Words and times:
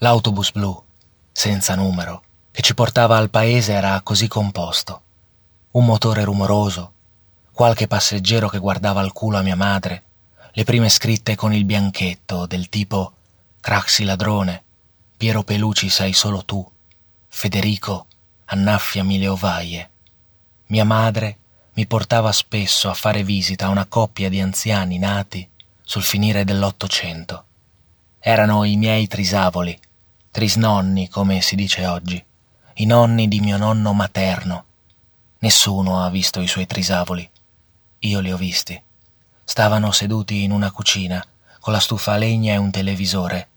L'autobus 0.00 0.52
blu, 0.52 0.80
senza 1.32 1.74
numero, 1.74 2.22
che 2.52 2.62
ci 2.62 2.72
portava 2.72 3.16
al 3.16 3.30
paese 3.30 3.72
era 3.72 4.00
così 4.02 4.28
composto. 4.28 5.02
Un 5.72 5.84
motore 5.86 6.22
rumoroso, 6.22 6.92
qualche 7.50 7.88
passeggero 7.88 8.48
che 8.48 8.60
guardava 8.60 9.00
al 9.00 9.12
culo 9.12 9.38
a 9.38 9.42
mia 9.42 9.56
madre, 9.56 10.04
le 10.52 10.62
prime 10.62 10.88
scritte 10.88 11.34
con 11.34 11.52
il 11.52 11.64
bianchetto 11.64 12.46
del 12.46 12.68
tipo 12.68 13.12
Craxi 13.60 14.04
ladrone, 14.04 14.62
Piero 15.16 15.42
Peluci 15.42 15.88
sei 15.88 16.12
solo 16.12 16.44
tu, 16.44 16.64
Federico 17.26 18.06
annaffiami 18.44 19.18
le 19.18 19.26
ovaie. 19.26 19.90
Mia 20.66 20.84
madre 20.84 21.38
mi 21.72 21.88
portava 21.88 22.30
spesso 22.30 22.88
a 22.88 22.94
fare 22.94 23.24
visita 23.24 23.66
a 23.66 23.70
una 23.70 23.86
coppia 23.86 24.28
di 24.28 24.40
anziani 24.40 24.96
nati 24.96 25.48
sul 25.82 26.04
finire 26.04 26.44
dell'Ottocento. 26.44 27.44
Erano 28.20 28.62
i 28.62 28.76
miei 28.76 29.08
trisavoli, 29.08 29.76
trisnonni 30.38 31.08
come 31.08 31.40
si 31.40 31.56
dice 31.56 31.84
oggi, 31.86 32.24
i 32.74 32.86
nonni 32.86 33.26
di 33.26 33.40
mio 33.40 33.56
nonno 33.56 33.92
materno. 33.92 34.66
Nessuno 35.40 36.04
ha 36.04 36.08
visto 36.10 36.40
i 36.40 36.46
suoi 36.46 36.64
trisavoli. 36.64 37.28
Io 37.98 38.20
li 38.20 38.30
ho 38.30 38.36
visti. 38.36 38.80
Stavano 39.42 39.90
seduti 39.90 40.44
in 40.44 40.52
una 40.52 40.70
cucina, 40.70 41.20
con 41.58 41.72
la 41.72 41.80
stufa 41.80 42.12
a 42.12 42.16
legna 42.18 42.52
e 42.52 42.56
un 42.56 42.70
televisore. 42.70 43.48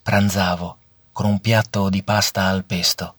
Pranzavo, 0.00 0.76
con 1.10 1.26
un 1.26 1.40
piatto 1.40 1.88
di 1.88 2.04
pasta 2.04 2.46
al 2.46 2.62
pesto. 2.62 3.16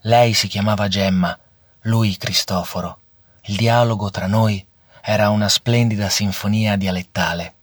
Lei 0.00 0.32
si 0.32 0.48
chiamava 0.48 0.88
Gemma, 0.88 1.38
lui 1.82 2.16
Cristoforo. 2.16 3.00
Il 3.42 3.56
dialogo 3.56 4.08
tra 4.08 4.26
noi 4.26 4.64
era 5.02 5.28
una 5.28 5.50
splendida 5.50 6.08
sinfonia 6.08 6.76
dialettale. 6.76 7.54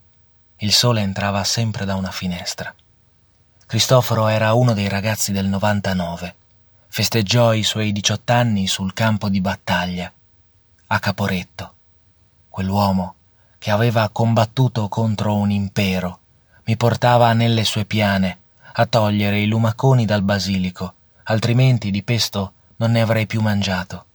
Il 0.57 0.71
sole 0.73 1.01
entrava 1.01 1.43
sempre 1.43 1.85
da 1.85 1.95
una 1.95 2.11
finestra. 2.11 2.71
Cristoforo 3.69 4.29
era 4.29 4.53
uno 4.53 4.73
dei 4.73 4.89
ragazzi 4.89 5.31
del 5.31 5.45
99. 5.45 6.35
Festeggiò 6.87 7.53
i 7.53 7.61
suoi 7.61 7.91
18 7.91 8.33
anni 8.33 8.65
sul 8.65 8.95
campo 8.95 9.29
di 9.29 9.41
battaglia, 9.41 10.11
a 10.87 10.99
Caporetto. 10.99 11.73
Quell'uomo 12.49 13.13
che 13.59 13.69
aveva 13.69 14.09
combattuto 14.09 14.87
contro 14.87 15.35
un 15.35 15.51
impero 15.51 16.19
mi 16.63 16.77
portava 16.77 17.31
nelle 17.33 17.63
sue 17.63 17.85
piane 17.85 18.39
a 18.73 18.87
togliere 18.87 19.39
i 19.39 19.45
lumaconi 19.45 20.03
dal 20.03 20.23
basilico, 20.23 20.93
altrimenti 21.25 21.91
di 21.91 22.01
pesto 22.01 22.53
non 22.77 22.89
ne 22.89 23.01
avrei 23.01 23.27
più 23.27 23.39
mangiato. 23.39 24.05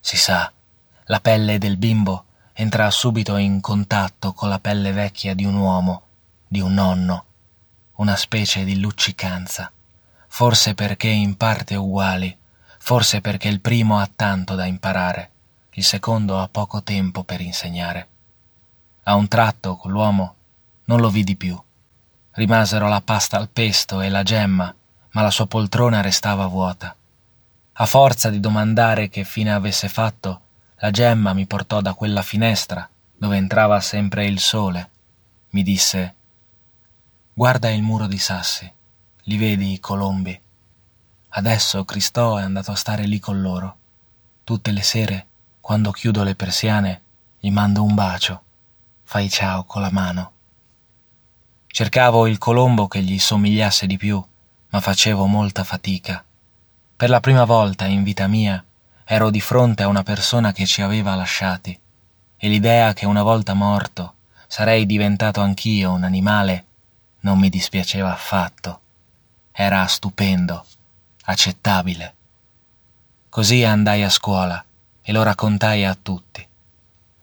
Si 0.00 0.16
sa, 0.16 0.50
la 1.04 1.20
pelle 1.20 1.58
del 1.58 1.76
bimbo 1.76 2.24
entra 2.54 2.90
subito 2.90 3.36
in 3.36 3.60
contatto 3.60 4.32
con 4.32 4.48
la 4.48 4.58
pelle 4.58 4.90
vecchia 4.90 5.36
di 5.36 5.44
un 5.44 5.54
uomo, 5.54 6.02
di 6.48 6.58
un 6.58 6.74
nonno 6.74 7.26
una 8.00 8.16
specie 8.16 8.64
di 8.64 8.80
luccicanza, 8.80 9.70
forse 10.26 10.74
perché 10.74 11.08
in 11.08 11.36
parte 11.36 11.74
uguali, 11.76 12.34
forse 12.78 13.20
perché 13.20 13.48
il 13.48 13.60
primo 13.60 13.98
ha 13.98 14.08
tanto 14.14 14.54
da 14.54 14.64
imparare, 14.64 15.30
il 15.72 15.84
secondo 15.84 16.40
ha 16.40 16.48
poco 16.48 16.82
tempo 16.82 17.24
per 17.24 17.42
insegnare. 17.42 18.08
A 19.02 19.16
un 19.16 19.28
tratto 19.28 19.76
quell'uomo 19.76 20.34
non 20.84 21.00
lo 21.00 21.10
vidi 21.10 21.36
più. 21.36 21.60
Rimasero 22.32 22.88
la 22.88 23.02
pasta 23.02 23.36
al 23.36 23.50
pesto 23.50 24.00
e 24.00 24.08
la 24.08 24.22
gemma, 24.22 24.74
ma 25.10 25.20
la 25.20 25.30
sua 25.30 25.46
poltrona 25.46 26.00
restava 26.00 26.46
vuota. 26.46 26.96
A 27.72 27.86
forza 27.86 28.30
di 28.30 28.40
domandare 28.40 29.10
che 29.10 29.24
fine 29.24 29.52
avesse 29.52 29.90
fatto, 29.90 30.40
la 30.76 30.90
gemma 30.90 31.34
mi 31.34 31.44
portò 31.46 31.82
da 31.82 31.92
quella 31.92 32.22
finestra 32.22 32.88
dove 33.14 33.36
entrava 33.36 33.78
sempre 33.80 34.24
il 34.24 34.40
sole. 34.40 34.88
Mi 35.50 35.62
disse 35.62 36.14
Guarda 37.32 37.70
il 37.70 37.80
muro 37.80 38.06
di 38.06 38.18
sassi, 38.18 38.70
li 39.22 39.36
vedi 39.36 39.72
i 39.72 39.80
colombi. 39.80 40.38
Adesso 41.28 41.84
Cristò 41.84 42.36
è 42.36 42.42
andato 42.42 42.72
a 42.72 42.74
stare 42.74 43.06
lì 43.06 43.20
con 43.20 43.40
loro. 43.40 43.76
Tutte 44.42 44.72
le 44.72 44.82
sere, 44.82 45.26
quando 45.60 45.92
chiudo 45.92 46.24
le 46.24 46.34
persiane, 46.34 47.02
gli 47.38 47.50
mando 47.50 47.84
un 47.84 47.94
bacio. 47.94 48.42
Fai 49.04 49.30
ciao 49.30 49.64
con 49.64 49.80
la 49.80 49.92
mano. 49.92 50.32
Cercavo 51.68 52.26
il 52.26 52.36
colombo 52.36 52.88
che 52.88 53.00
gli 53.00 53.18
somigliasse 53.18 53.86
di 53.86 53.96
più, 53.96 54.22
ma 54.70 54.80
facevo 54.80 55.24
molta 55.26 55.62
fatica. 55.62 56.22
Per 56.96 57.08
la 57.08 57.20
prima 57.20 57.44
volta 57.44 57.86
in 57.86 58.02
vita 58.02 58.26
mia 58.26 58.62
ero 59.04 59.30
di 59.30 59.40
fronte 59.40 59.84
a 59.84 59.88
una 59.88 60.02
persona 60.02 60.52
che 60.52 60.66
ci 60.66 60.82
aveva 60.82 61.14
lasciati, 61.14 61.78
e 62.36 62.48
l'idea 62.48 62.92
che 62.92 63.06
una 63.06 63.22
volta 63.22 63.54
morto 63.54 64.14
sarei 64.48 64.84
diventato 64.84 65.40
anch'io 65.40 65.92
un 65.92 66.02
animale 66.02 66.64
non 67.20 67.38
mi 67.38 67.48
dispiaceva 67.48 68.12
affatto. 68.12 68.80
Era 69.52 69.86
stupendo, 69.86 70.64
accettabile. 71.24 72.14
Così 73.28 73.64
andai 73.64 74.02
a 74.02 74.10
scuola 74.10 74.64
e 75.02 75.12
lo 75.12 75.22
raccontai 75.22 75.84
a 75.84 75.96
tutti. 76.00 76.46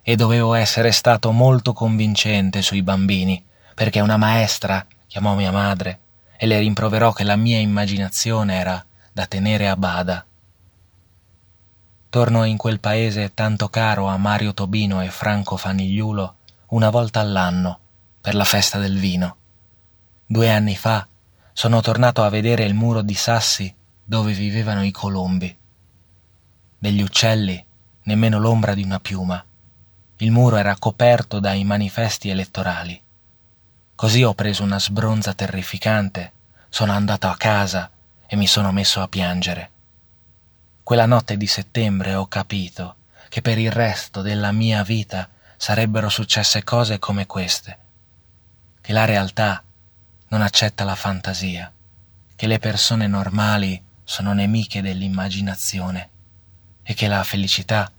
E 0.02 0.16
dovevo 0.16 0.54
essere 0.54 0.92
stato 0.92 1.32
molto 1.32 1.74
convincente 1.74 2.62
sui 2.62 2.82
bambini, 2.82 3.44
perché 3.76 4.00
una 4.00 4.18
maestra 4.18 4.86
chiamò 5.08 5.36
mia 5.36 5.52
madre 5.52 6.00
e 6.38 6.46
le 6.46 6.60
rimproverò 6.60 7.12
che 7.12 7.24
la 7.24 7.36
mia 7.36 7.60
immaginazione 7.60 8.56
era 8.56 8.86
da 9.12 9.26
tenere 9.26 9.68
a 9.68 9.76
bada. 9.76 10.26
Torno 12.10 12.44
in 12.46 12.56
quel 12.56 12.80
paese 12.80 13.34
tanto 13.34 13.68
caro 13.70 14.08
a 14.08 14.18
Mario 14.18 14.54
Tobino 14.54 15.02
e 15.02 15.10
Franco 15.10 15.58
Fanigliulo 15.58 16.36
una 16.68 16.90
volta 16.90 17.20
all'anno 17.20 17.80
per 18.22 18.36
la 18.36 18.44
festa 18.44 18.78
del 18.78 18.98
vino. 18.98 19.36
Due 20.30 20.50
anni 20.50 20.76
fa 20.76 21.08
sono 21.54 21.80
tornato 21.80 22.22
a 22.22 22.30
vedere 22.30 22.66
il 22.66 22.74
muro 22.74 23.02
di 23.02 23.14
sassi 23.14 23.74
dove 24.04 24.34
vivevano 24.34 24.84
i 24.84 24.92
colombi. 24.92 25.56
Degli 26.78 27.02
uccelli 27.02 27.66
nemmeno 28.04 28.38
l'ombra 28.38 28.74
di 28.74 28.84
una 28.84 29.00
piuma. 29.00 29.42
Il 30.18 30.32
muro 30.32 30.58
era 30.58 30.76
coperto 30.78 31.40
dai 31.40 31.64
manifesti 31.64 32.28
elettorali. 32.28 33.02
Così 33.96 34.22
ho 34.22 34.34
preso 34.34 34.64
una 34.64 34.82
sbronza 34.82 35.34
terrificante, 35.34 36.34
sono 36.68 36.92
andato 36.92 37.28
a 37.28 37.38
casa 37.38 37.90
e 38.28 38.36
mi 38.36 38.48
sono 38.48 38.74
messo 38.74 39.02
a 39.02 39.08
piangere. 39.08 39.72
Quella 40.84 41.06
notte 41.06 41.38
di 41.38 41.48
settembre 41.48 42.16
ho 42.16 42.28
capito 42.28 42.96
che 43.30 43.42
per 43.42 43.58
il 43.58 43.72
resto 43.72 44.22
della 44.22 44.52
mia 44.52 44.84
vita 44.84 45.30
sarebbero 45.56 46.10
successe 46.10 46.66
cose 46.66 47.00
come 47.00 47.26
queste, 47.26 47.78
che 48.82 48.92
la 48.92 49.06
realtà 49.06 49.64
non 50.30 50.42
accetta 50.42 50.84
la 50.84 50.96
fantasia, 50.96 51.72
che 52.36 52.48
le 52.48 52.60
persone 52.60 53.08
normali 53.08 53.82
sono 54.04 54.34
nemiche 54.34 54.82
dell'immaginazione 54.82 56.10
e 56.84 56.94
che 56.94 57.08
la 57.08 57.24
felicità 57.24 57.92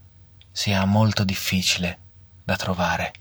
sia 0.51 0.85
molto 0.85 1.25
difficile 1.25 1.99
da 2.45 2.57
trovare. 2.57 3.13